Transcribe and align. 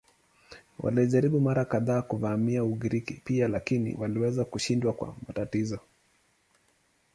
Walijaribu 0.79 1.39
mara 1.39 1.65
kadhaa 1.65 2.01
kuvamia 2.01 2.63
Ugiriki 2.63 3.13
pia 3.13 3.47
lakini 3.47 3.95
waliweza 3.95 4.45
kushindwa 4.45 4.93
kwa 4.93 5.15
matatizo. 5.27 5.79